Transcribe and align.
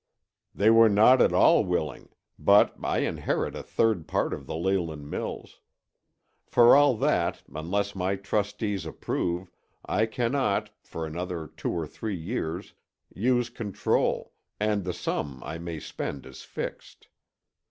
"They 0.55 0.71
were 0.71 0.89
not 0.89 1.21
at 1.21 1.31
all 1.31 1.63
willing, 1.63 2.09
but 2.39 2.73
I 2.83 3.01
inherit 3.01 3.55
a 3.55 3.61
third 3.61 4.07
part 4.07 4.33
of 4.33 4.47
the 4.47 4.55
Leyland 4.55 5.11
mills. 5.11 5.59
For 6.47 6.75
all 6.75 6.97
that, 6.97 7.43
unless 7.53 7.93
my 7.93 8.15
trustees 8.15 8.87
approve, 8.87 9.51
I 9.85 10.07
cannot, 10.07 10.71
for 10.83 11.05
another 11.05 11.45
two 11.55 11.69
or 11.69 11.85
three 11.85 12.17
years, 12.17 12.73
use 13.13 13.51
control, 13.51 14.33
and 14.59 14.85
the 14.85 14.93
sum 14.93 15.39
I 15.45 15.59
may 15.59 15.79
spend 15.79 16.25
is 16.25 16.41
fixed. 16.41 17.09